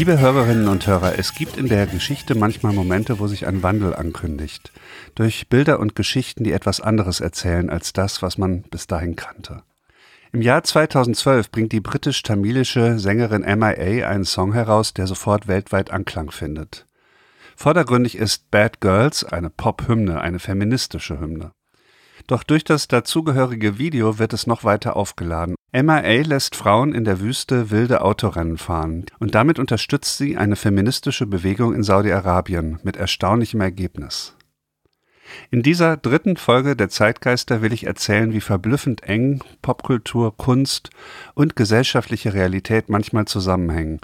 [0.00, 3.94] Liebe Hörerinnen und Hörer, es gibt in der Geschichte manchmal Momente, wo sich ein Wandel
[3.94, 4.72] ankündigt.
[5.14, 9.62] Durch Bilder und Geschichten, die etwas anderes erzählen als das, was man bis dahin kannte.
[10.32, 16.30] Im Jahr 2012 bringt die britisch-tamilische Sängerin MIA einen Song heraus, der sofort weltweit Anklang
[16.30, 16.86] findet.
[17.54, 21.52] Vordergründig ist Bad Girls eine Pop-Hymne, eine feministische Hymne.
[22.30, 25.56] Doch durch das dazugehörige Video wird es noch weiter aufgeladen.
[25.72, 31.26] MIA lässt Frauen in der Wüste wilde Autorennen fahren und damit unterstützt sie eine feministische
[31.26, 34.36] Bewegung in Saudi-Arabien mit erstaunlichem Ergebnis.
[35.50, 40.90] In dieser dritten Folge der Zeitgeister will ich erzählen, wie verblüffend eng Popkultur, Kunst
[41.34, 43.98] und gesellschaftliche Realität manchmal zusammenhängen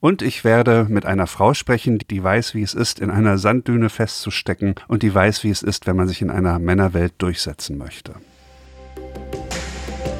[0.00, 3.90] und ich werde mit einer Frau sprechen, die weiß, wie es ist, in einer Sanddüne
[3.90, 8.14] festzustecken und die weiß, wie es ist, wenn man sich in einer Männerwelt durchsetzen möchte.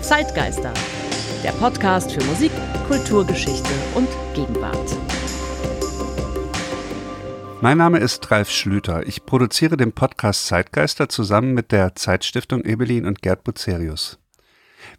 [0.02, 0.72] Zeitgeister,
[1.42, 2.52] der Podcast für Musik,
[2.88, 4.96] Kulturgeschichte und Gegenwart.
[7.62, 9.06] Mein Name ist Ralf Schlüter.
[9.06, 14.19] Ich produziere den Podcast Zeitgeister zusammen mit der Zeitstiftung Ebelin und Gerd Bucerius.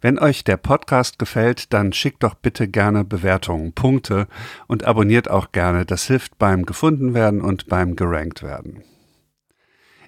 [0.02, 4.26] Wenn euch der Podcast gefällt, dann schickt doch bitte gerne Bewertungen, Punkte
[4.66, 5.86] und abonniert auch gerne.
[5.86, 8.82] Das hilft beim gefunden werden und beim gerankt werden.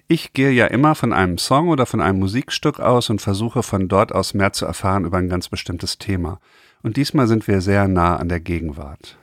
[0.09, 3.87] Ich gehe ja immer von einem Song oder von einem Musikstück aus und versuche von
[3.87, 6.41] dort aus mehr zu erfahren über ein ganz bestimmtes Thema.
[6.83, 9.17] Und diesmal sind wir sehr nah an der Gegenwart.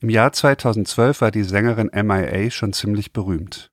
[0.00, 3.70] Im Jahr 2012 war die Sängerin MIA schon ziemlich berühmt.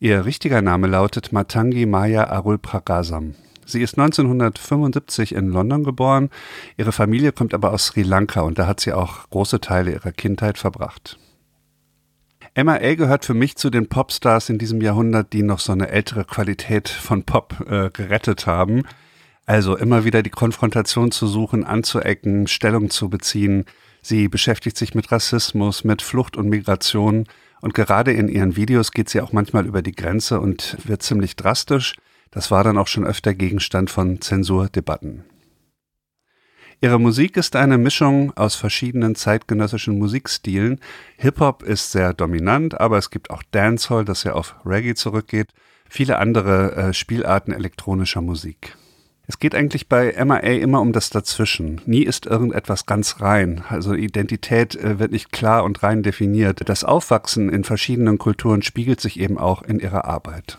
[0.00, 3.34] Ihr richtiger Name lautet Matangi Maya Arul Pragasam.
[3.66, 6.30] Sie ist 1975 in London geboren.
[6.76, 10.12] Ihre Familie kommt aber aus Sri Lanka und da hat sie auch große Teile ihrer
[10.12, 11.18] Kindheit verbracht.
[12.54, 12.94] Emma A.
[12.94, 16.88] gehört für mich zu den Popstars in diesem Jahrhundert, die noch so eine ältere Qualität
[16.88, 18.84] von Pop äh, gerettet haben.
[19.44, 23.64] Also immer wieder die Konfrontation zu suchen, anzuecken, Stellung zu beziehen.
[24.00, 27.24] Sie beschäftigt sich mit Rassismus, mit Flucht und Migration.
[27.60, 31.36] Und gerade in ihren Videos geht sie auch manchmal über die Grenze und wird ziemlich
[31.36, 31.94] drastisch.
[32.30, 35.24] Das war dann auch schon öfter Gegenstand von Zensurdebatten.
[36.82, 40.78] Ihre Musik ist eine Mischung aus verschiedenen zeitgenössischen Musikstilen.
[41.16, 45.52] Hip-Hop ist sehr dominant, aber es gibt auch Dancehall, das ja auf Reggae zurückgeht,
[45.88, 48.76] viele andere äh, Spielarten elektronischer Musik.
[49.28, 51.80] Es geht eigentlich bei MIA immer um das Dazwischen.
[51.86, 53.64] Nie ist irgendetwas ganz rein.
[53.68, 56.68] Also Identität äh, wird nicht klar und rein definiert.
[56.68, 60.58] Das Aufwachsen in verschiedenen Kulturen spiegelt sich eben auch in ihrer Arbeit.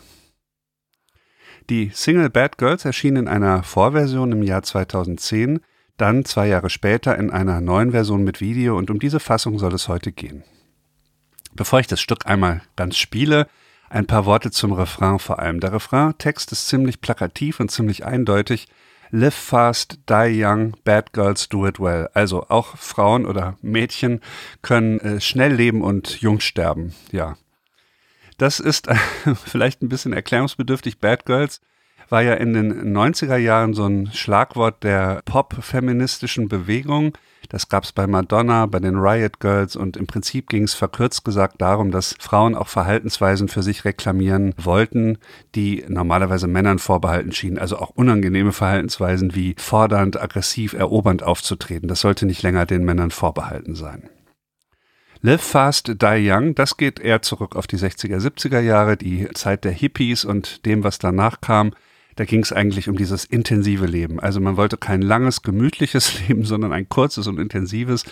[1.70, 5.60] Die Single Bad Girls erschien in einer Vorversion im Jahr 2010,
[5.98, 9.74] dann zwei Jahre später in einer neuen Version mit Video und um diese Fassung soll
[9.74, 10.44] es heute gehen.
[11.52, 13.48] Bevor ich das Stück einmal ganz spiele,
[13.90, 15.60] ein paar Worte zum Refrain vor allem.
[15.60, 18.68] Der Refrain-Text ist ziemlich plakativ und ziemlich eindeutig.
[19.10, 22.08] Live fast, die young, bad girls do it well.
[22.14, 24.20] Also auch Frauen oder Mädchen
[24.62, 26.94] können äh, schnell leben und jung sterben.
[27.12, 27.36] Ja,
[28.38, 28.88] das ist
[29.44, 30.98] vielleicht ein bisschen erklärungsbedürftig.
[30.98, 31.60] Bad Girls
[32.08, 37.12] war ja in den 90er Jahren so ein Schlagwort der pop-feministischen Bewegung.
[37.50, 41.24] Das gab es bei Madonna, bei den Riot Girls und im Prinzip ging es verkürzt
[41.24, 45.18] gesagt darum, dass Frauen auch Verhaltensweisen für sich reklamieren wollten,
[45.54, 47.58] die normalerweise Männern vorbehalten schienen.
[47.58, 51.88] Also auch unangenehme Verhaltensweisen wie fordernd, aggressiv, erobernd aufzutreten.
[51.88, 54.10] Das sollte nicht länger den Männern vorbehalten sein.
[55.20, 59.64] Live Fast, Die Young, das geht eher zurück auf die 60er, 70er Jahre, die Zeit
[59.64, 61.72] der Hippies und dem, was danach kam.
[62.14, 64.20] Da ging es eigentlich um dieses intensive Leben.
[64.20, 68.04] Also man wollte kein langes, gemütliches Leben, sondern ein kurzes und intensives.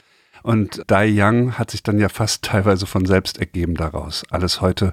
[0.42, 4.24] Und Die Young hat sich dann ja fast teilweise von selbst ergeben daraus.
[4.30, 4.92] Alles heute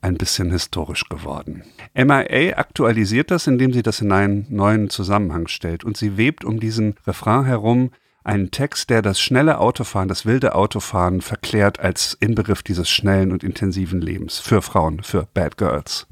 [0.00, 1.62] ein bisschen historisch geworden.
[1.94, 6.58] MIA aktualisiert das, indem sie das in einen neuen Zusammenhang stellt und sie webt um
[6.58, 7.92] diesen Refrain herum
[8.24, 13.42] einen Text, der das schnelle Autofahren, das wilde Autofahren verklärt als Inbegriff dieses schnellen und
[13.42, 16.06] intensiven Lebens für Frauen, für Bad Girls.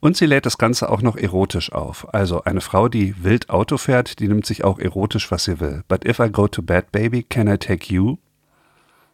[0.00, 2.12] Und sie lädt das Ganze auch noch erotisch auf.
[2.14, 5.82] Also eine Frau, die wild Auto fährt, die nimmt sich auch erotisch, was sie will.
[5.88, 8.18] But if I go to bed, baby, can I take you?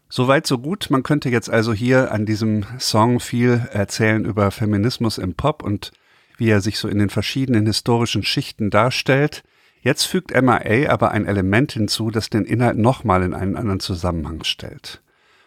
[0.08, 0.88] Soweit, so gut.
[0.90, 5.92] Man könnte jetzt also hier an diesem Song viel erzählen über Feminismus im Pop und
[6.36, 9.42] wie er sich so in den verschiedenen historischen Schichten darstellt.
[9.82, 14.44] Jetzt fügt MIA aber ein Element hinzu, das den Inhalt nochmal in einen anderen Zusammenhang
[14.44, 15.02] stellt.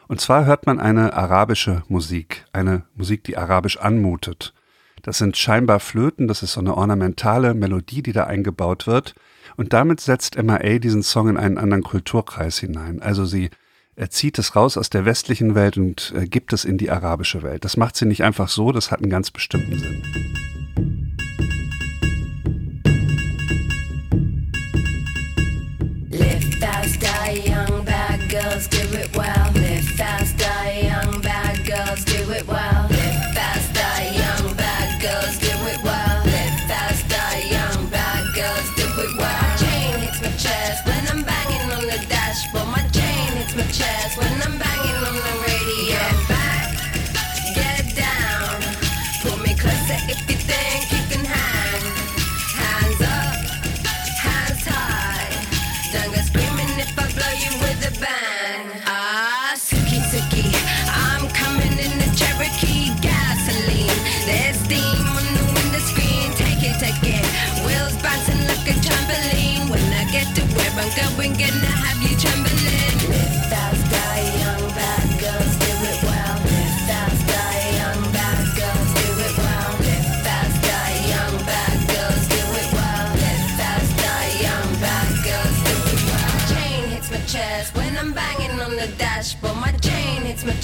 [0.08, 4.54] Und zwar hört man eine arabische Musik, eine Musik, die arabisch anmutet.
[5.02, 9.16] Das sind scheinbar Flöten, das ist so eine ornamentale Melodie, die da eingebaut wird.
[9.56, 13.02] Und damit setzt MIA diesen Song in einen anderen Kulturkreis hinein.
[13.02, 13.50] Also sie
[14.10, 17.64] zieht es raus aus der westlichen Welt und äh, gibt es in die arabische Welt.
[17.64, 20.04] Das macht sie nicht einfach so, das hat einen ganz bestimmten Sinn.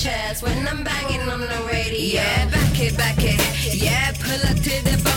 [0.02, 2.22] Chest when I'm banging on the radio.
[2.22, 3.76] Yeah, back it, back it.
[3.76, 5.11] Yeah, pull up to the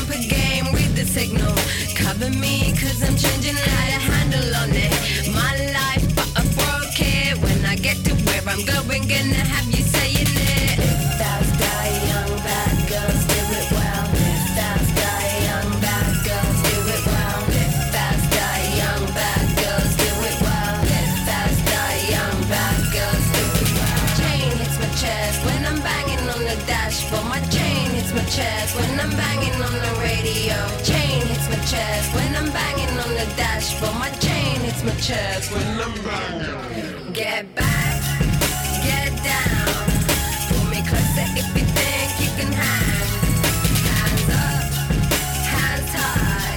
[35.04, 37.12] chest when I'm banging.
[37.12, 38.00] Get back,
[38.88, 39.84] get down.
[40.48, 43.04] Pull me closer if you think you can hang.
[43.84, 44.64] Hands up,
[45.52, 46.56] hands high.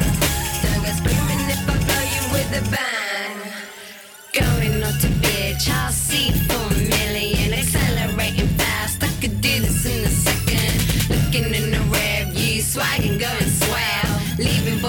[0.64, 3.36] Don't go screaming if I blow you with a bang.
[4.40, 7.52] Going on to bitch, I'll see for a million.
[7.54, 10.76] Accelerating fast, I could do this in a second.
[11.12, 11.67] Looking in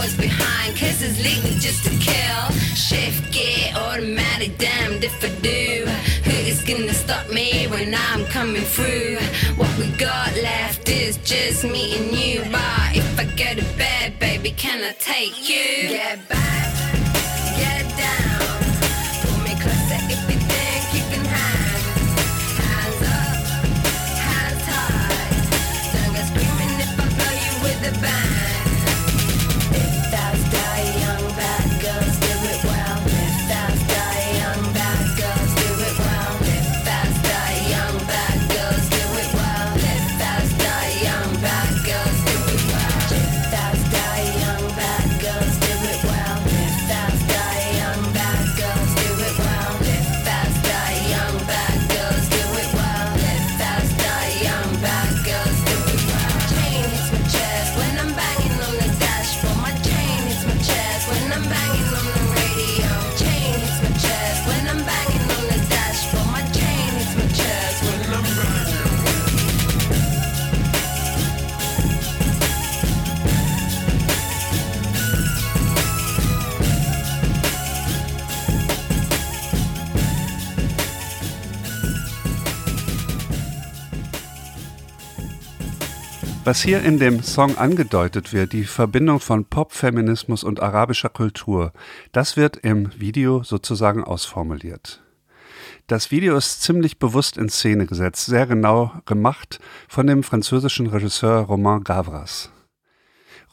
[0.08, 2.50] Boys behind, it's legal just to kill.
[2.74, 5.84] Shift gear, automatic, damned if I do.
[6.24, 9.18] Who is gonna stop me when I'm coming through?
[9.56, 12.40] What we got left is just me and you.
[12.50, 15.88] But if I go to bed, baby, can I take you?
[15.88, 16.97] Get back,
[86.48, 91.74] Was hier in dem Song angedeutet wird, die Verbindung von Popfeminismus und arabischer Kultur,
[92.12, 95.02] das wird im Video sozusagen ausformuliert.
[95.88, 101.40] Das Video ist ziemlich bewusst in Szene gesetzt, sehr genau gemacht von dem französischen Regisseur
[101.40, 102.50] Romain Gavras.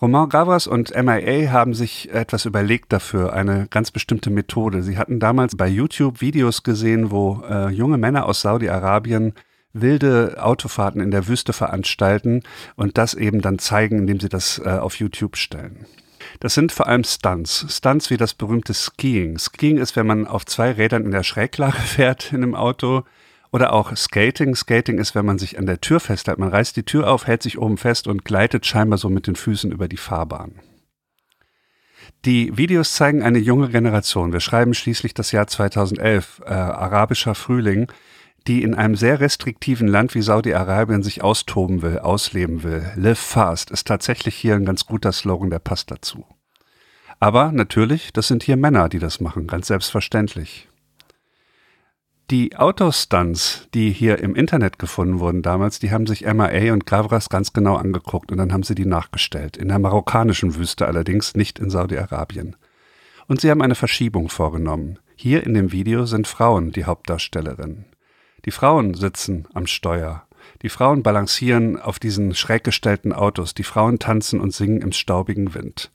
[0.02, 4.84] Romain Gavras und MIA haben sich etwas überlegt dafür, eine ganz bestimmte Methode.
[4.84, 9.34] Sie hatten damals bei YouTube Videos gesehen, wo äh, junge Männer aus Saudi-Arabien
[9.82, 12.41] wilde Autofahrten in der Wüste veranstalten
[12.75, 15.86] und das eben dann zeigen, indem sie das äh, auf YouTube stellen.
[16.39, 17.65] Das sind vor allem Stunts.
[17.70, 19.38] Stunts wie das berühmte Skiing.
[19.38, 23.03] Skiing ist, wenn man auf zwei Rädern in der Schräglage fährt in einem Auto.
[23.51, 24.53] Oder auch Skating.
[24.53, 26.39] Skating ist, wenn man sich an der Tür festhält.
[26.39, 29.38] Man reißt die Tür auf, hält sich oben fest und gleitet scheinbar so mit den
[29.38, 30.60] Füßen über die Fahrbahn.
[32.25, 34.34] Die Videos zeigen eine junge Generation.
[34.34, 37.88] Wir schreiben schließlich das Jahr 2011, äh, arabischer Frühling,
[38.48, 42.92] die in einem sehr restriktiven Land wie Saudi-Arabien sich austoben will, ausleben will.
[42.96, 46.25] Live fast ist tatsächlich hier ein ganz guter Slogan, der passt dazu.
[47.20, 50.68] Aber natürlich, das sind hier Männer, die das machen, ganz selbstverständlich.
[52.32, 57.30] Die Autostunts, die hier im Internet gefunden wurden damals, die haben sich MIA und Gavras
[57.30, 59.58] ganz genau angeguckt und dann haben sie die nachgestellt.
[59.58, 62.56] In der marokkanischen Wüste allerdings, nicht in Saudi-Arabien.
[63.28, 64.98] Und sie haben eine Verschiebung vorgenommen.
[65.16, 67.86] Hier in dem Video sind Frauen die Hauptdarstellerinnen.
[68.46, 70.24] Die Frauen sitzen am Steuer.
[70.62, 73.56] Die Frauen balancieren auf diesen schräg gestellten Autos.
[73.56, 75.92] Die Frauen tanzen und singen im staubigen Wind.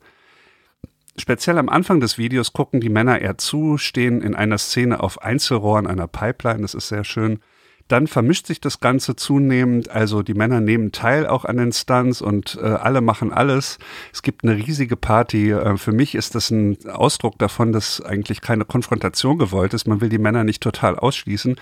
[1.16, 5.22] Speziell am Anfang des Videos gucken die Männer eher zu, stehen in einer Szene auf
[5.22, 7.40] Einzelrohren einer Pipeline, das ist sehr schön.
[7.88, 12.22] Dann vermischt sich das Ganze zunehmend, also die Männer nehmen teil auch an den Stunts
[12.22, 13.78] und äh, alle machen alles.
[14.12, 15.50] Es gibt eine riesige Party.
[15.50, 19.88] Äh, für mich ist das ein Ausdruck davon, dass eigentlich keine Konfrontation gewollt ist.
[19.88, 21.56] Man will die Männer nicht total ausschließen.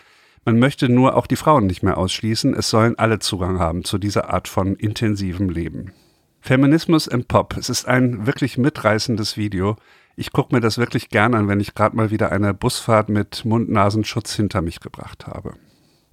[0.48, 2.54] Man möchte nur auch die Frauen nicht mehr ausschließen.
[2.54, 5.92] Es sollen alle Zugang haben zu dieser Art von intensivem Leben.
[6.40, 7.58] Feminismus im Pop.
[7.58, 9.76] Es ist ein wirklich mitreißendes Video.
[10.16, 13.44] Ich gucke mir das wirklich gern an, wenn ich gerade mal wieder eine Busfahrt mit
[13.44, 15.52] Mund-Nasenschutz hinter mich gebracht habe.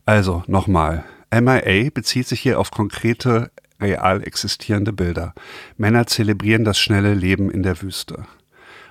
[0.05, 5.33] Also nochmal, MIA bezieht sich hier auf konkrete, real existierende Bilder.
[5.77, 8.25] Männer zelebrieren das schnelle Leben in der Wüste.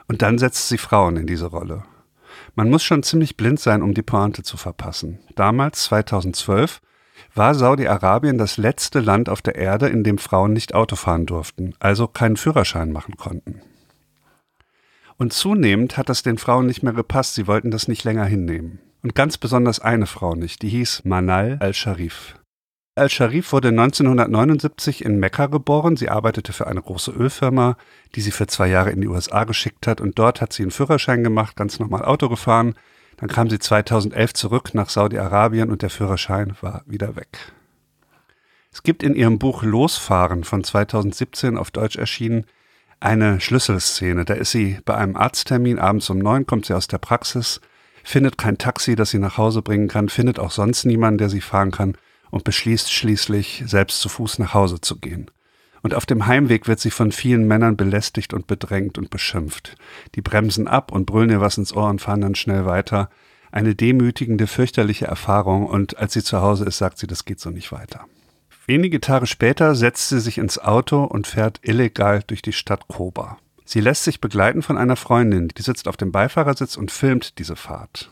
[0.08, 1.84] Und dann setzt sie Frauen in diese Rolle.
[2.54, 5.18] Man muss schon ziemlich blind sein, um die Pointe zu verpassen.
[5.34, 6.80] Damals, 2012,
[7.34, 11.74] war Saudi-Arabien das letzte Land auf der Erde, in dem Frauen nicht Auto fahren durften,
[11.80, 13.60] also keinen Führerschein machen konnten.
[15.16, 18.80] Und zunehmend hat das den Frauen nicht mehr gepasst, sie wollten das nicht länger hinnehmen.
[19.02, 22.36] Und ganz besonders eine Frau nicht, die hieß Manal al-Sharif.
[22.96, 25.96] Al-Sharif wurde 1979 in Mekka geboren.
[25.96, 27.76] Sie arbeitete für eine große Ölfirma,
[28.14, 30.00] die sie für zwei Jahre in die USA geschickt hat.
[30.00, 32.76] Und dort hat sie einen Führerschein gemacht, ganz normal Auto gefahren.
[33.16, 37.52] Dann kam sie 2011 zurück nach Saudi-Arabien und der Führerschein war wieder weg.
[38.72, 42.44] Es gibt in ihrem Buch Losfahren von 2017 auf Deutsch erschienen
[43.00, 44.24] eine Schlüsselszene.
[44.24, 47.60] Da ist sie bei einem Arzttermin, abends um neun kommt sie aus der Praxis
[48.06, 51.40] findet kein Taxi, das sie nach Hause bringen kann, findet auch sonst niemanden, der sie
[51.40, 51.96] fahren kann
[52.30, 55.30] und beschließt schließlich, selbst zu Fuß nach Hause zu gehen.
[55.82, 59.76] Und auf dem Heimweg wird sie von vielen Männern belästigt und bedrängt und beschimpft.
[60.14, 63.10] Die bremsen ab und brüllen ihr was ins Ohr und fahren dann schnell weiter.
[63.52, 67.50] Eine demütigende, fürchterliche Erfahrung und als sie zu Hause ist, sagt sie, das geht so
[67.50, 68.06] nicht weiter.
[68.66, 73.36] Wenige Tage später setzt sie sich ins Auto und fährt illegal durch die Stadt Koba.
[73.66, 77.56] Sie lässt sich begleiten von einer Freundin, die sitzt auf dem Beifahrersitz und filmt diese
[77.56, 78.10] Fahrt.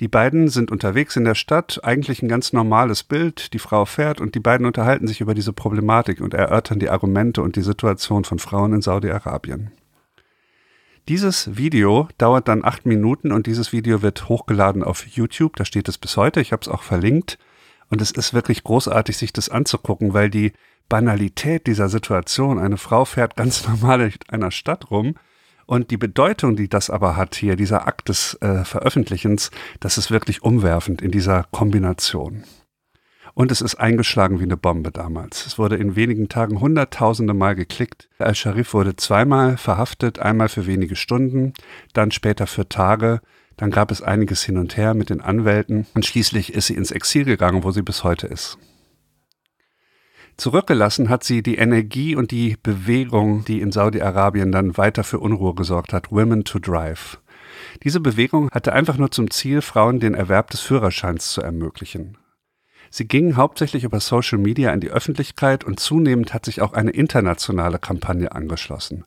[0.00, 4.20] Die beiden sind unterwegs in der Stadt, eigentlich ein ganz normales Bild, die Frau fährt
[4.20, 8.24] und die beiden unterhalten sich über diese Problematik und erörtern die Argumente und die Situation
[8.24, 9.70] von Frauen in Saudi-Arabien.
[11.08, 15.88] Dieses Video dauert dann acht Minuten und dieses Video wird hochgeladen auf YouTube, da steht
[15.88, 17.38] es bis heute, ich habe es auch verlinkt
[17.90, 20.52] und es ist wirklich großartig, sich das anzugucken, weil die
[20.88, 22.58] Banalität dieser Situation.
[22.58, 25.14] Eine Frau fährt ganz normal in einer Stadt rum
[25.66, 29.50] und die Bedeutung, die das aber hat hier, dieser Akt des äh, Veröffentlichens,
[29.80, 32.44] das ist wirklich umwerfend in dieser Kombination.
[33.34, 35.46] Und es ist eingeschlagen wie eine Bombe damals.
[35.46, 38.10] Es wurde in wenigen Tagen hunderttausende Mal geklickt.
[38.18, 41.54] Al-Sharif wurde zweimal verhaftet, einmal für wenige Stunden,
[41.94, 43.20] dann später für Tage.
[43.56, 46.90] Dann gab es einiges hin und her mit den Anwälten und schließlich ist sie ins
[46.90, 48.58] Exil gegangen, wo sie bis heute ist.
[50.36, 55.54] Zurückgelassen hat sie die Energie und die Bewegung, die in Saudi-Arabien dann weiter für Unruhe
[55.54, 57.18] gesorgt hat, Women to Drive.
[57.84, 62.16] Diese Bewegung hatte einfach nur zum Ziel, Frauen den Erwerb des Führerscheins zu ermöglichen.
[62.90, 66.90] Sie ging hauptsächlich über Social Media in die Öffentlichkeit und zunehmend hat sich auch eine
[66.90, 69.04] internationale Kampagne angeschlossen.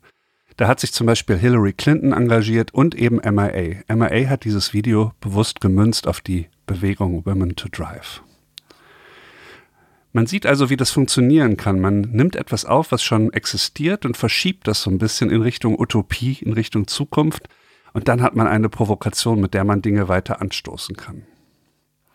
[0.56, 3.82] Da hat sich zum Beispiel Hillary Clinton engagiert und eben MIA.
[3.94, 8.22] MIA hat dieses Video bewusst gemünzt auf die Bewegung Women to Drive.
[10.16, 11.78] Man sieht also, wie das funktionieren kann.
[11.78, 15.78] Man nimmt etwas auf, was schon existiert und verschiebt das so ein bisschen in Richtung
[15.78, 17.50] Utopie, in Richtung Zukunft.
[17.92, 21.24] Und dann hat man eine Provokation, mit der man Dinge weiter anstoßen kann.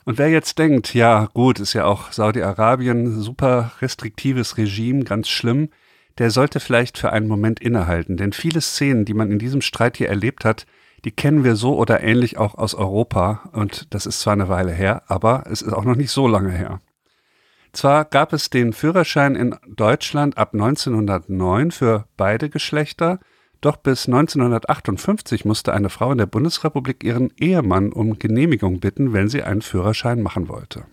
[0.04, 5.70] Und wer jetzt denkt, ja gut, ist ja auch Saudi-Arabien, super restriktives Regime, ganz schlimm,
[6.18, 8.18] der sollte vielleicht für einen Moment innehalten.
[8.18, 10.66] Denn viele Szenen, die man in diesem Streit hier erlebt hat,
[11.06, 13.52] die kennen wir so oder ähnlich auch aus Europa.
[13.52, 16.50] Und das ist zwar eine Weile her, aber es ist auch noch nicht so lange
[16.50, 16.80] her.
[17.74, 23.20] Zwar gab es den Führerschein in Deutschland ab 1909 für beide Geschlechter,
[23.62, 29.30] doch bis 1958 musste eine Frau in der Bundesrepublik ihren Ehemann um Genehmigung bitten, wenn
[29.30, 30.86] sie einen Führerschein machen wollte.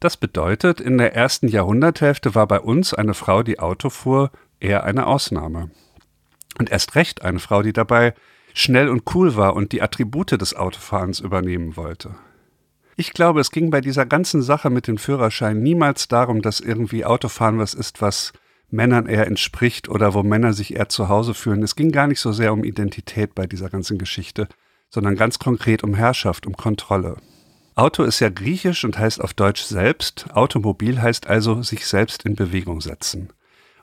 [0.00, 4.30] Das bedeutet, in der ersten Jahrhunderthälfte war bei uns eine Frau, die Auto fuhr,
[4.60, 5.70] eher eine Ausnahme.
[6.58, 8.14] Und erst recht eine Frau, die dabei
[8.54, 12.14] schnell und cool war und die Attribute des Autofahrens übernehmen wollte.
[12.98, 17.04] Ich glaube, es ging bei dieser ganzen Sache mit dem Führerschein niemals darum, dass irgendwie
[17.04, 18.32] Autofahren was ist, was
[18.70, 21.62] Männern eher entspricht oder wo Männer sich eher zu Hause fühlen.
[21.62, 24.48] Es ging gar nicht so sehr um Identität bei dieser ganzen Geschichte,
[24.88, 27.18] sondern ganz konkret um Herrschaft, um Kontrolle.
[27.74, 30.28] Auto ist ja griechisch und heißt auf Deutsch selbst.
[30.32, 33.28] Automobil heißt also sich selbst in Bewegung setzen.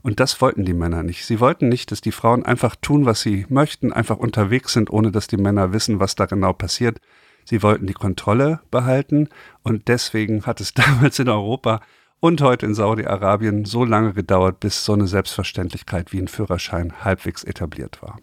[0.02, 1.26] Und das wollten die Männer nicht.
[1.28, 5.12] Sie wollten nicht, dass die Frauen einfach tun, was sie möchten, einfach unterwegs sind, ohne
[5.12, 7.00] dass die Männer wissen, was da genau passiert,
[7.46, 9.30] Sie wollten die Kontrolle behalten
[9.64, 11.82] und deswegen hat es damals in Europa
[12.20, 17.44] und heute in Saudi-Arabien so lange gedauert, bis so eine Selbstverständlichkeit wie ein Führerschein halbwegs
[17.44, 18.18] etabliert war.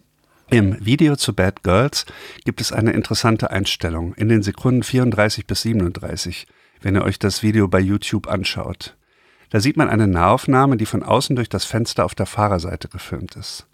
[0.49, 2.07] Im Video zu Bad Girls
[2.45, 6.47] gibt es eine interessante Einstellung in den Sekunden 34 bis 37,
[6.81, 8.97] wenn ihr euch das Video bei YouTube anschaut.
[9.51, 13.37] Da sieht man eine Nahaufnahme, die von außen durch das Fenster auf der Fahrerseite gefilmt
[13.37, 13.67] ist.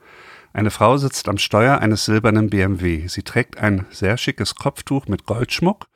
[0.56, 3.08] Eine Frau sitzt am Steuer eines silbernen BMW.
[3.08, 5.86] Sie trägt ein sehr schickes Kopftuch mit Goldschmuck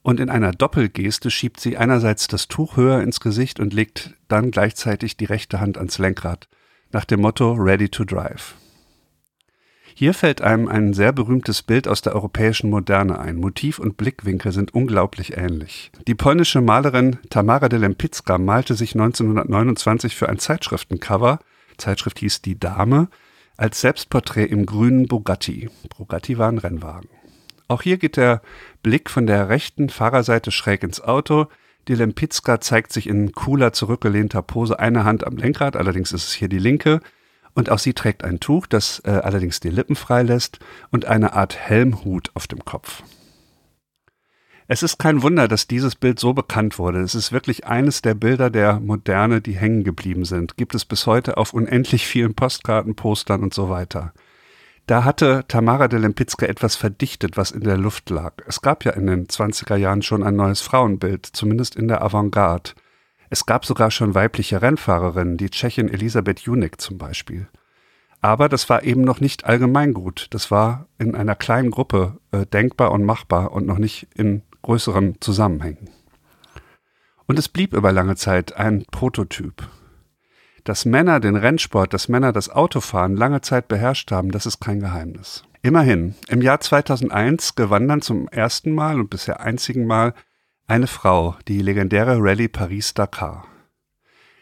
[0.00, 4.50] und in einer Doppelgeste schiebt sie einerseits das Tuch höher ins Gesicht und legt dann
[4.50, 6.48] gleichzeitig die rechte Hand ans Lenkrad,
[6.90, 8.54] nach dem Motto Ready to Drive.
[9.92, 13.36] Hier fällt einem ein sehr berühmtes Bild aus der europäischen Moderne ein.
[13.36, 15.92] Motiv und Blickwinkel sind unglaublich ähnlich.
[16.06, 21.40] Die polnische Malerin Tamara de Lempicka malte sich 1929 für ein Zeitschriftencover,
[21.76, 23.08] Zeitschrift hieß Die Dame,
[23.58, 25.68] als Selbstporträt im grünen Bugatti.
[25.98, 27.10] Bugatti war ein Rennwagen.
[27.66, 28.40] Auch hier geht der
[28.82, 31.48] Blick von der rechten Fahrerseite schräg ins Auto.
[31.88, 36.32] Die Lempicka zeigt sich in cooler, zurückgelehnter Pose, eine Hand am Lenkrad, allerdings ist es
[36.32, 37.00] hier die linke.
[37.54, 40.60] Und auch sie trägt ein Tuch, das äh, allerdings die Lippen freilässt
[40.90, 43.02] und eine Art Helmhut auf dem Kopf.
[44.70, 47.00] Es ist kein Wunder, dass dieses Bild so bekannt wurde.
[47.00, 50.58] Es ist wirklich eines der Bilder der Moderne, die hängen geblieben sind.
[50.58, 54.12] Gibt es bis heute auf unendlich vielen Postkarten, Postern und so weiter.
[54.86, 58.34] Da hatte Tamara de Lempicka etwas verdichtet, was in der Luft lag.
[58.46, 62.72] Es gab ja in den 20er Jahren schon ein neues Frauenbild, zumindest in der Avantgarde.
[63.30, 67.48] Es gab sogar schon weibliche Rennfahrerinnen, die Tschechin Elisabeth Junik zum Beispiel.
[68.20, 70.26] Aber das war eben noch nicht allgemeingut.
[70.30, 75.20] Das war in einer kleinen Gruppe äh, denkbar und machbar und noch nicht in größeren
[75.20, 75.90] Zusammenhängen.
[77.26, 79.68] Und es blieb über lange Zeit ein Prototyp.
[80.64, 84.80] Dass Männer den Rennsport, dass Männer das Autofahren lange Zeit beherrscht haben, das ist kein
[84.80, 85.44] Geheimnis.
[85.62, 90.14] Immerhin, im Jahr 2001 gewann dann zum ersten Mal und bisher einzigen Mal
[90.66, 93.46] eine Frau die legendäre Rallye Paris-Dakar.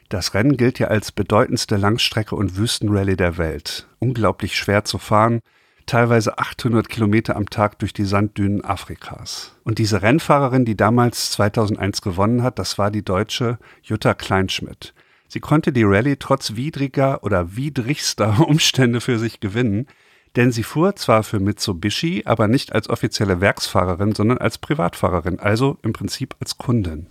[0.09, 3.89] Das Rennen gilt ja als bedeutendste Langstrecke- und Wüstenrallye der Welt.
[3.99, 5.41] Unglaublich schwer zu fahren,
[5.87, 9.53] teilweise 800 Kilometer am Tag durch die Sanddünen Afrikas.
[9.65, 14.95] Und diese Rennfahrerin, die damals 2001 gewonnen hat, das war die deutsche Jutta Kleinschmidt.
[15.29, 19.87] Sie konnte die Rallye trotz widriger oder widrigster Umstände für sich gewinnen,
[20.37, 25.79] denn sie fuhr zwar für Mitsubishi, aber nicht als offizielle Werksfahrerin, sondern als Privatfahrerin, also
[25.83, 27.07] im Prinzip als Kundin.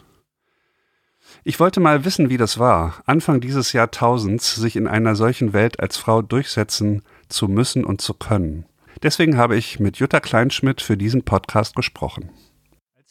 [1.44, 5.80] Ich wollte mal wissen, wie das war, Anfang dieses Jahrtausends sich in einer solchen Welt
[5.80, 7.02] als Frau durchsetzen
[7.36, 8.66] zu müssen und zu können.
[9.04, 12.32] Deswegen habe ich mit Jutta Kleinschmidt für diesen Podcast gesprochen.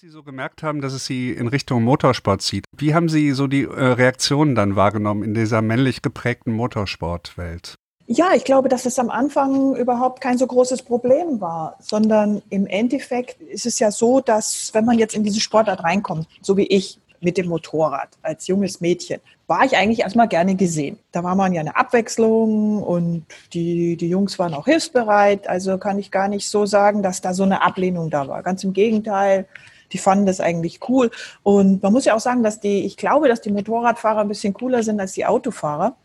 [0.04, 3.46] Sie so gemerkt haben, dass es Sie in Richtung Motorsport zieht, wie haben Sie so
[3.46, 7.76] die äh, Reaktionen dann wahrgenommen in dieser männlich geprägten Motorsportwelt?
[8.06, 12.66] Ja, ich glaube, dass es am Anfang überhaupt kein so großes Problem war, sondern im
[12.66, 16.66] Endeffekt ist es ja so, dass wenn man jetzt in diese Sportart reinkommt, so wie
[16.66, 20.98] ich mit dem Motorrad als junges Mädchen, war ich eigentlich erstmal gerne gesehen.
[21.12, 25.48] Da war man ja eine Abwechslung und die, die Jungs waren auch hilfsbereit.
[25.48, 28.42] Also kann ich gar nicht so sagen, dass da so eine Ablehnung da war.
[28.42, 29.46] Ganz im Gegenteil
[29.92, 31.10] die fanden das eigentlich cool.
[31.42, 34.52] Und man muss ja auch sagen, dass die, ich glaube, dass die Motorradfahrer ein bisschen
[34.52, 35.96] cooler sind als die Autofahrer.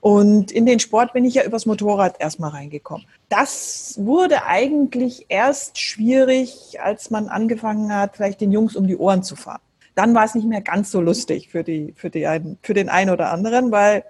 [0.00, 3.06] Und in den Sport bin ich ja übers Motorrad erstmal reingekommen.
[3.28, 9.24] Das wurde eigentlich erst schwierig, als man angefangen hat, vielleicht den Jungs um die Ohren
[9.24, 9.60] zu fahren.
[9.98, 12.88] Dann war es nicht mehr ganz so lustig für, die, für, die einen, für den
[12.88, 14.04] einen oder anderen, weil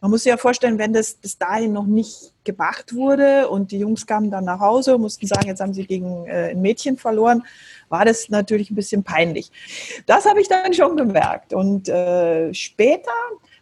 [0.00, 3.78] man muss sich ja vorstellen, wenn das bis dahin noch nicht gemacht wurde und die
[3.78, 6.98] Jungs kamen dann nach Hause und mussten sagen, jetzt haben sie gegen äh, ein Mädchen
[6.98, 7.44] verloren,
[7.88, 9.52] war das natürlich ein bisschen peinlich.
[10.06, 11.52] Das habe ich dann schon gemerkt.
[11.52, 13.12] Und äh, später,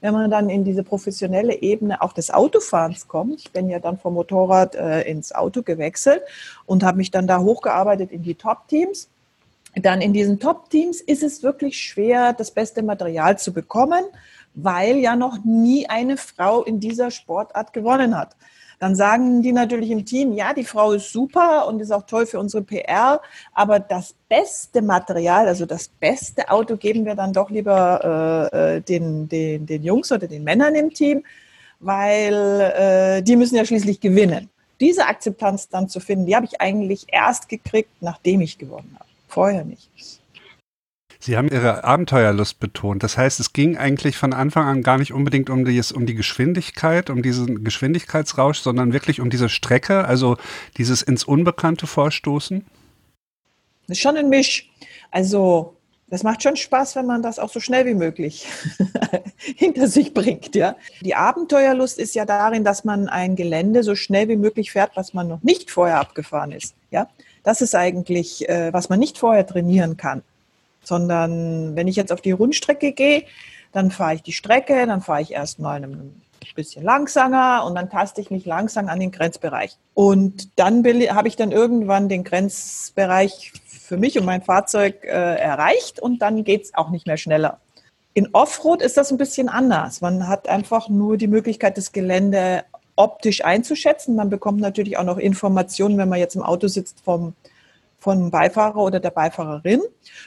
[0.00, 3.98] wenn man dann in diese professionelle Ebene auch des Autofahrens kommt, ich bin ja dann
[3.98, 6.22] vom Motorrad äh, ins Auto gewechselt
[6.64, 9.10] und habe mich dann da hochgearbeitet in die Top-Teams.
[9.74, 14.04] Dann in diesen Top-Teams ist es wirklich schwer, das beste Material zu bekommen
[14.54, 18.36] weil ja noch nie eine Frau in dieser Sportart gewonnen hat.
[18.78, 22.24] Dann sagen die natürlich im Team, ja, die Frau ist super und ist auch toll
[22.24, 23.20] für unsere PR,
[23.52, 28.80] aber das beste Material, also das beste Auto geben wir dann doch lieber äh, äh
[28.80, 31.24] den, den, den Jungs oder den Männern im Team,
[31.78, 34.48] weil äh, die müssen ja schließlich gewinnen.
[34.80, 39.09] Diese Akzeptanz dann zu finden, die habe ich eigentlich erst gekriegt, nachdem ich gewonnen habe.
[39.30, 39.90] Vorher nicht.
[41.20, 43.02] Sie haben Ihre Abenteuerlust betont.
[43.02, 46.14] Das heißt, es ging eigentlich von Anfang an gar nicht unbedingt um die, um die
[46.14, 50.36] Geschwindigkeit, um diesen Geschwindigkeitsrausch, sondern wirklich um diese Strecke, also
[50.78, 52.64] dieses ins Unbekannte vorstoßen?
[53.86, 54.68] Das ist schon ein Misch.
[55.12, 55.76] Also
[56.08, 58.48] das macht schon Spaß, wenn man das auch so schnell wie möglich
[59.36, 60.74] hinter sich bringt, ja.
[61.02, 65.14] Die Abenteuerlust ist ja darin, dass man ein Gelände so schnell wie möglich fährt, was
[65.14, 67.08] man noch nicht vorher abgefahren ist, ja.
[67.42, 70.22] Das ist eigentlich, äh, was man nicht vorher trainieren kann,
[70.82, 73.24] sondern wenn ich jetzt auf die Rundstrecke gehe,
[73.72, 76.20] dann fahre ich die Strecke, dann fahre ich erstmal ein
[76.54, 79.76] bisschen langsamer und dann taste ich mich langsam an den Grenzbereich.
[79.94, 86.00] Und dann habe ich dann irgendwann den Grenzbereich für mich und mein Fahrzeug äh, erreicht
[86.00, 87.58] und dann geht es auch nicht mehr schneller.
[88.12, 90.00] In Offroad ist das ein bisschen anders.
[90.00, 92.64] Man hat einfach nur die Möglichkeit, das Gelände
[93.00, 94.14] optisch einzuschätzen.
[94.14, 97.34] Man bekommt natürlich auch noch Informationen, wenn man jetzt im Auto sitzt, vom,
[97.98, 99.80] vom Beifahrer oder der Beifahrerin.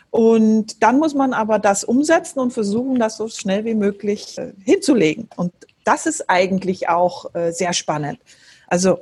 [0.09, 4.53] Und dann muss man aber das umsetzen und versuchen, das so schnell wie möglich äh,
[4.63, 5.29] hinzulegen.
[5.35, 8.19] Und das ist eigentlich auch äh, sehr spannend.
[8.67, 8.99] Also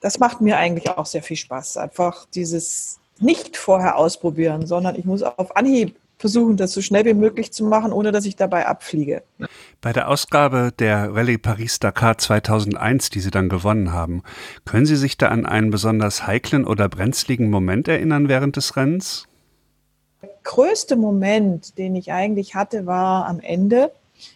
[0.00, 1.76] das macht mir eigentlich auch sehr viel Spaß.
[1.76, 7.14] Einfach dieses nicht vorher ausprobieren, sondern ich muss auf Anhieb versuchen, das so schnell wie
[7.14, 9.22] möglich zu machen, ohne dass ich dabei abfliege.
[9.80, 14.22] Bei der Ausgabe der Rallye Paris-Dakar 2001, die Sie dann gewonnen haben,
[14.64, 19.24] können Sie sich da an einen besonders heiklen oder brenzligen Moment erinnern während des Rennens?
[20.22, 23.92] Der größte Moment, den ich eigentlich hatte, war am Ende.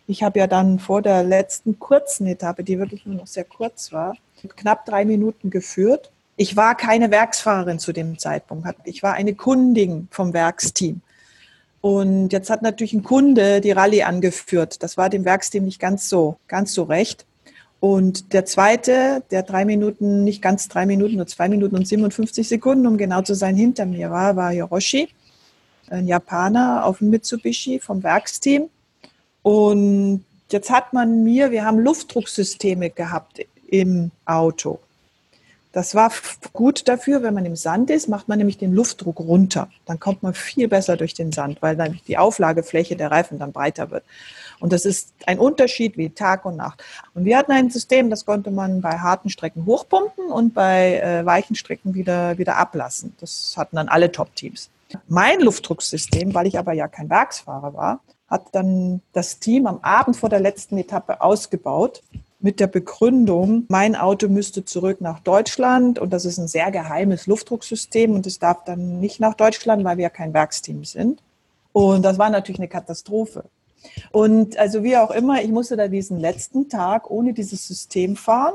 [0.07, 3.93] Ich habe ja dann vor der letzten kurzen Etappe, die wirklich nur noch sehr kurz
[3.93, 4.15] war,
[4.57, 6.11] knapp drei Minuten geführt.
[6.37, 8.67] Ich war keine Werksfahrerin zu dem Zeitpunkt.
[8.85, 11.01] Ich war eine Kundin vom Werksteam.
[11.81, 14.83] Und jetzt hat natürlich ein Kunde die Rallye angeführt.
[14.83, 17.27] Das war dem Werksteam nicht ganz so, ganz so recht.
[17.81, 22.47] Und der zweite, der drei Minuten, nicht ganz drei Minuten, nur zwei Minuten und 57
[22.47, 25.09] Sekunden, um genau zu sein, hinter mir war, war Hiroshi,
[25.89, 28.69] ein Japaner auf dem Mitsubishi vom Werksteam.
[29.43, 34.79] Und jetzt hat man mir, wir haben Luftdrucksysteme gehabt im Auto.
[35.73, 36.11] Das war
[36.53, 39.69] gut dafür, wenn man im Sand ist, macht man nämlich den Luftdruck runter.
[39.87, 43.53] Dann kommt man viel besser durch den Sand, weil dann die Auflagefläche der Reifen dann
[43.53, 44.03] breiter wird.
[44.59, 46.83] Und das ist ein Unterschied wie Tag und Nacht.
[47.15, 51.25] Und wir hatten ein System, das konnte man bei harten Strecken hochpumpen und bei äh,
[51.25, 53.15] weichen Strecken wieder, wieder ablassen.
[53.21, 54.71] Das hatten dann alle Top-Teams.
[55.07, 60.17] Mein Luftdrucksystem, weil ich aber ja kein Werksfahrer war, hat dann das Team am Abend
[60.17, 62.03] vor der letzten Etappe ausgebaut
[62.41, 67.27] mit der Begründung, mein Auto müsste zurück nach Deutschland und das ist ein sehr geheimes
[67.27, 71.23] Luftdrucksystem und es darf dann nicht nach Deutschland, weil wir ja kein Werksteam sind.
[71.73, 73.45] Und das war natürlich eine Katastrophe.
[74.11, 78.55] Und also wie auch immer, ich musste da diesen letzten Tag ohne dieses System fahren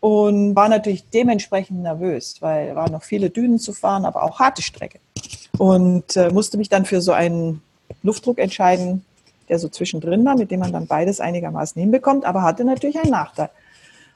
[0.00, 4.62] und war natürlich dementsprechend nervös, weil war noch viele Dünen zu fahren, aber auch harte
[4.62, 4.98] Strecke.
[5.58, 7.62] Und äh, musste mich dann für so einen
[8.02, 9.04] Luftdruck entscheiden,
[9.50, 13.10] der so zwischendrin war, mit dem man dann beides einigermaßen hinbekommt, aber hatte natürlich einen
[13.10, 13.50] Nachteil.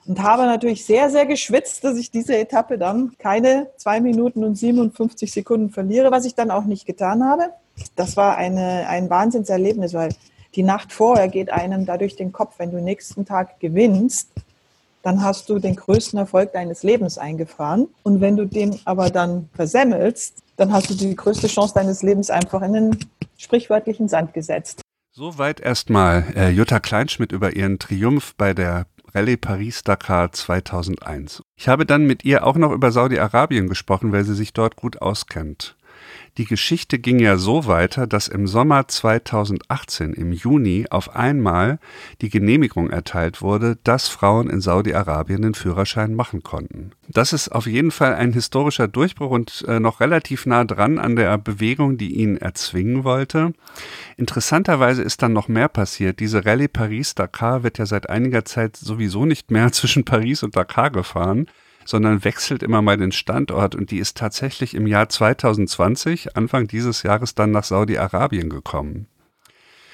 [0.06, 4.54] Und habe natürlich sehr, sehr geschwitzt, dass ich diese Etappe dann keine zwei Minuten und
[4.54, 7.50] 57 Sekunden verliere, was ich dann auch nicht getan habe.
[7.96, 10.10] Das war eine, ein Wahnsinnserlebnis, weil
[10.54, 14.28] die Nacht vorher geht einem dadurch den Kopf, wenn du nächsten Tag gewinnst,
[15.02, 17.88] dann hast du den größten Erfolg deines Lebens eingefahren.
[18.02, 22.30] Und wenn du den aber dann versemmelst, dann hast du die größte Chance deines Lebens
[22.30, 22.98] einfach in den
[23.36, 24.80] sprichwörtlichen Sand gesetzt.
[25.16, 31.40] Soweit erstmal äh, Jutta Kleinschmidt über ihren Triumph bei der Rallye Paris-Dakar 2001.
[31.54, 35.00] Ich habe dann mit ihr auch noch über Saudi-Arabien gesprochen, weil sie sich dort gut
[35.00, 35.76] auskennt.
[36.36, 41.78] Die Geschichte ging ja so weiter, dass im Sommer 2018, im Juni, auf einmal
[42.22, 46.90] die Genehmigung erteilt wurde, dass Frauen in Saudi-Arabien den Führerschein machen konnten.
[47.08, 51.14] Das ist auf jeden Fall ein historischer Durchbruch und äh, noch relativ nah dran an
[51.14, 53.52] der Bewegung, die ihn erzwingen wollte.
[54.16, 56.18] Interessanterweise ist dann noch mehr passiert.
[56.18, 60.90] Diese Rallye Paris-Dakar wird ja seit einiger Zeit sowieso nicht mehr zwischen Paris und Dakar
[60.90, 61.46] gefahren
[61.84, 67.02] sondern wechselt immer mal den Standort und die ist tatsächlich im Jahr 2020, Anfang dieses
[67.02, 69.06] Jahres, dann nach Saudi-Arabien gekommen.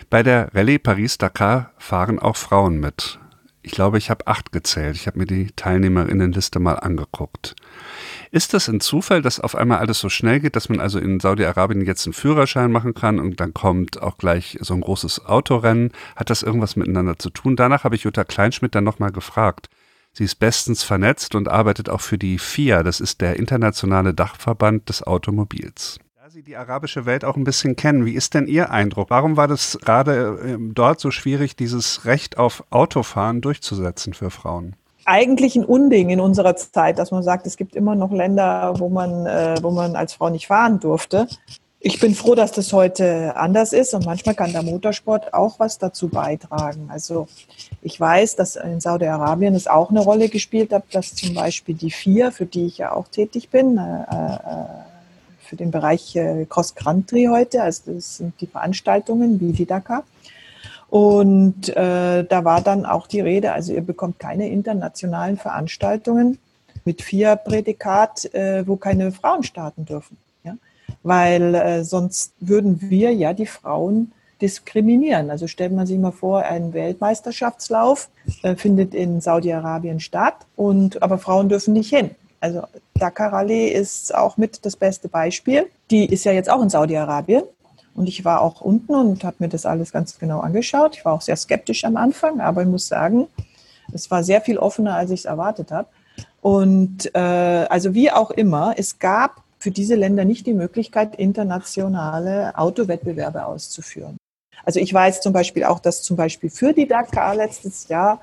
[0.09, 3.21] Bei der Rallye Paris-Dakar fahren auch Frauen mit.
[3.63, 4.97] Ich glaube, ich habe acht gezählt.
[4.97, 7.55] Ich habe mir die Teilnehmerinnenliste mal angeguckt.
[8.31, 11.21] Ist das ein Zufall, dass auf einmal alles so schnell geht, dass man also in
[11.21, 15.93] Saudi-Arabien jetzt einen Führerschein machen kann und dann kommt auch gleich so ein großes Autorennen?
[16.17, 17.55] Hat das irgendwas miteinander zu tun?
[17.55, 19.69] Danach habe ich Jutta Kleinschmidt dann nochmal gefragt.
[20.13, 24.89] Sie ist bestens vernetzt und arbeitet auch für die FIA, das ist der internationale Dachverband
[24.89, 25.99] des Automobils.
[26.17, 29.11] Da Sie die arabische Welt auch ein bisschen kennen, wie ist denn Ihr Eindruck?
[29.11, 34.75] Warum war das gerade ähm, dort so schwierig, dieses Recht auf Autofahren durchzusetzen für Frauen?
[35.05, 38.89] Eigentlich ein Unding in unserer Zeit, dass man sagt, es gibt immer noch Länder, wo
[38.89, 41.29] man, äh, wo man als Frau nicht fahren durfte.
[41.83, 45.79] Ich bin froh, dass das heute anders ist und manchmal kann der Motorsport auch was
[45.79, 46.91] dazu beitragen.
[46.93, 47.27] Also
[47.81, 51.91] ich weiß, dass in Saudi-Arabien es auch eine Rolle gespielt hat, dass zum Beispiel die
[51.91, 54.37] vier, für die ich ja auch tätig bin, äh, äh,
[55.41, 60.05] für den Bereich äh, Cross Country heute, also das sind die Veranstaltungen wie die Dakar.
[60.91, 66.39] Und äh, da war dann auch die Rede, also ihr bekommt keine internationalen Veranstaltungen
[66.85, 70.19] mit vier Prädikat, äh, wo keine Frauen starten dürfen.
[71.03, 75.31] Weil äh, sonst würden wir ja die Frauen diskriminieren.
[75.31, 78.09] Also stellt man sich mal vor, ein Weltmeisterschaftslauf
[78.43, 82.11] äh, findet in Saudi-Arabien statt, und, aber Frauen dürfen nicht hin.
[82.41, 82.63] Also
[82.95, 85.67] Dakar Rallye ist auch mit das beste Beispiel.
[85.91, 87.43] Die ist ja jetzt auch in Saudi-Arabien.
[87.95, 90.97] Und ich war auch unten und habe mir das alles ganz genau angeschaut.
[90.97, 93.27] Ich war auch sehr skeptisch am Anfang, aber ich muss sagen,
[93.93, 95.89] es war sehr viel offener, als ich es erwartet habe.
[96.41, 102.59] Und äh, also wie auch immer, es gab für diese Länder nicht die Möglichkeit, internationale
[102.59, 104.17] Autowettbewerbe auszuführen.
[104.65, 108.21] Also ich weiß zum Beispiel auch, dass zum Beispiel für die Dakar letztes Jahr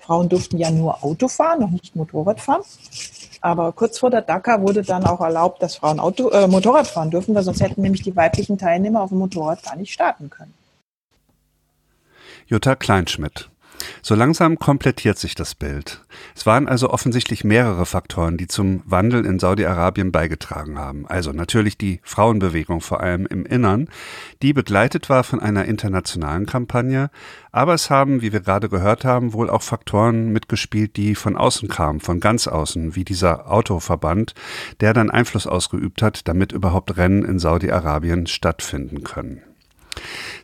[0.00, 2.62] Frauen durften ja nur Auto fahren, noch nicht Motorrad fahren.
[3.40, 7.10] Aber kurz vor der Dakar wurde dann auch erlaubt, dass Frauen Auto, äh, Motorrad fahren
[7.10, 10.52] dürfen, weil sonst hätten nämlich die weiblichen Teilnehmer auf dem Motorrad gar nicht starten können.
[12.46, 13.50] Jutta Kleinschmidt
[14.02, 16.04] so langsam komplettiert sich das Bild.
[16.34, 21.06] Es waren also offensichtlich mehrere Faktoren, die zum Wandel in Saudi-Arabien beigetragen haben.
[21.06, 23.88] Also natürlich die Frauenbewegung, vor allem im Innern,
[24.42, 27.10] die begleitet war von einer internationalen Kampagne.
[27.52, 31.68] Aber es haben, wie wir gerade gehört haben, wohl auch Faktoren mitgespielt, die von außen
[31.68, 34.34] kamen, von ganz außen, wie dieser Autoverband,
[34.80, 39.42] der dann Einfluss ausgeübt hat, damit überhaupt Rennen in Saudi-Arabien stattfinden können.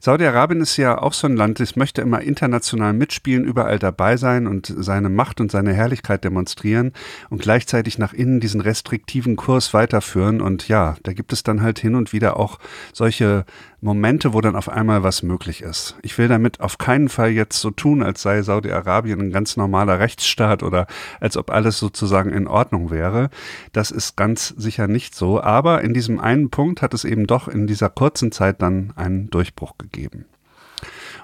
[0.01, 4.47] Saudi-Arabien ist ja auch so ein Land, das möchte immer international mitspielen, überall dabei sein
[4.47, 6.93] und seine Macht und seine Herrlichkeit demonstrieren
[7.29, 10.41] und gleichzeitig nach innen diesen restriktiven Kurs weiterführen.
[10.41, 12.59] Und ja, da gibt es dann halt hin und wieder auch
[12.93, 13.45] solche
[13.83, 15.97] Momente, wo dann auf einmal was möglich ist.
[16.03, 19.99] Ich will damit auf keinen Fall jetzt so tun, als sei Saudi-Arabien ein ganz normaler
[19.99, 20.87] Rechtsstaat oder
[21.19, 23.31] als ob alles sozusagen in Ordnung wäre.
[23.73, 25.41] Das ist ganz sicher nicht so.
[25.41, 29.31] Aber in diesem einen Punkt hat es eben doch in dieser kurzen Zeit dann einen
[29.31, 30.27] Durchbruch gegeben.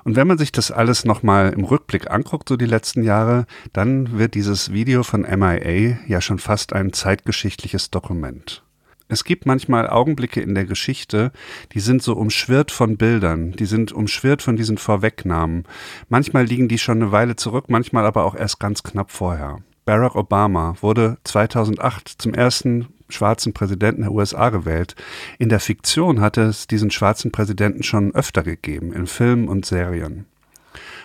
[0.04, 4.18] Und wenn man sich das alles nochmal im Rückblick anguckt, so die letzten Jahre, dann
[4.18, 8.65] wird dieses Video von MIA ja schon fast ein zeitgeschichtliches Dokument.
[9.08, 11.30] Es gibt manchmal Augenblicke in der Geschichte,
[11.72, 15.64] die sind so umschwirrt von Bildern, die sind umschwirrt von diesen Vorwegnahmen.
[16.08, 19.58] Manchmal liegen die schon eine Weile zurück, manchmal aber auch erst ganz knapp vorher.
[19.84, 24.96] Barack Obama wurde 2008 zum ersten schwarzen Präsidenten der USA gewählt.
[25.38, 30.26] In der Fiktion hatte es diesen schwarzen Präsidenten schon öfter gegeben, in Filmen und Serien.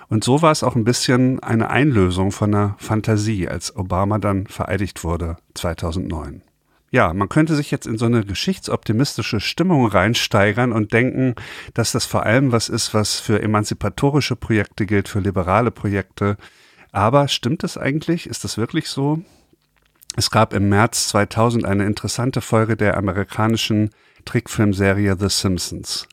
[0.10, 4.48] Und so war es auch ein bisschen eine Einlösung von einer Fantasie, als Obama dann
[4.48, 6.42] vereidigt wurde 2009
[6.91, 11.36] ja, man könnte sich jetzt in so eine geschichtsoptimistische Stimmung reinsteigern und denken,
[11.73, 16.36] dass das vor allem was ist, was für emanzipatorische Projekte gilt, für liberale Projekte.
[16.91, 18.27] Aber stimmt es eigentlich?
[18.27, 19.21] Ist das wirklich so?
[20.17, 23.91] Es gab im März 2000 eine interessante Folge der amerikanischen
[24.25, 26.10] Trickfilmserie The Simpsons.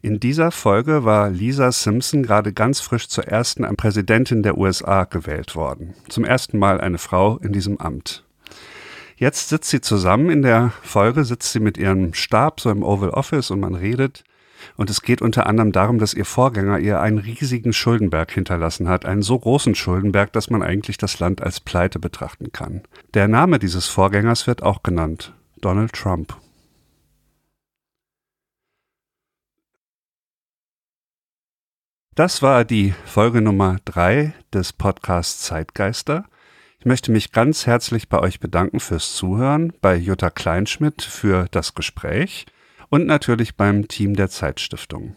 [0.00, 5.54] In dieser Folge war Lisa Simpson gerade ganz frisch zur ersten Präsidentin der USA gewählt
[5.56, 5.94] worden.
[6.08, 8.25] Zum ersten Mal eine Frau in diesem Amt.
[9.18, 13.10] Jetzt sitzt sie zusammen in der Folge, sitzt sie mit ihrem Stab so im Oval
[13.10, 14.24] Office und man redet.
[14.76, 19.06] Und es geht unter anderem darum, dass ihr Vorgänger ihr einen riesigen Schuldenberg hinterlassen hat,
[19.06, 22.82] einen so großen Schuldenberg, dass man eigentlich das Land als Pleite betrachten kann.
[23.14, 26.36] Der Name dieses Vorgängers wird auch genannt, Donald Trump.
[32.14, 36.24] Das war die Folge Nummer drei des Podcasts Zeitgeister.
[36.86, 41.74] Ich möchte mich ganz herzlich bei euch bedanken fürs Zuhören, bei Jutta Kleinschmidt für das
[41.74, 42.46] Gespräch
[42.90, 45.16] und natürlich beim Team der Zeitstiftung.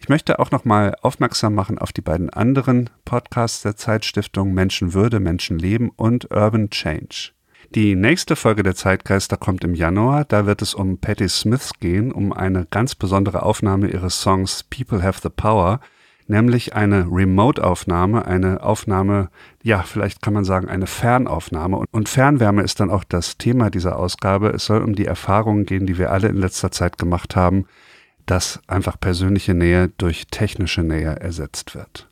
[0.00, 5.90] Ich möchte auch nochmal aufmerksam machen auf die beiden anderen Podcasts der Zeitstiftung Menschenwürde, Menschenleben
[5.90, 7.30] und Urban Change.
[7.76, 10.24] Die nächste Folge der Zeitgeister kommt im Januar.
[10.24, 15.00] Da wird es um Patti Smith gehen, um eine ganz besondere Aufnahme ihres Songs People
[15.00, 15.78] Have the Power,
[16.28, 19.30] nämlich eine Remote-Aufnahme, eine Aufnahme,
[19.62, 21.84] ja, vielleicht kann man sagen, eine Fernaufnahme.
[21.90, 24.50] Und Fernwärme ist dann auch das Thema dieser Ausgabe.
[24.50, 27.66] Es soll um die Erfahrungen gehen, die wir alle in letzter Zeit gemacht haben,
[28.26, 32.08] dass einfach persönliche Nähe durch technische Nähe ersetzt wird.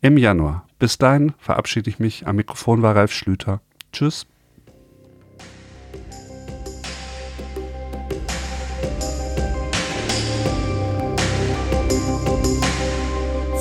[0.00, 0.64] Im Januar.
[0.78, 2.26] Bis dahin verabschiede ich mich.
[2.26, 3.60] Am Mikrofon war Ralf Schlüter.
[3.92, 4.26] Tschüss.